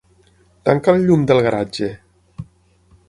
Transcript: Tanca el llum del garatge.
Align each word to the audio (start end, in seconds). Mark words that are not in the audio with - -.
Tanca 0.69 0.95
el 0.95 1.05
llum 1.09 1.27
del 1.33 1.43
garatge. 1.49 1.91